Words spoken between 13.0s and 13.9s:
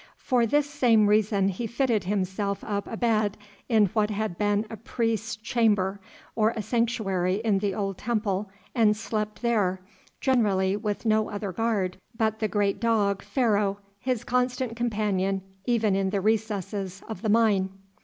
Pharaoh,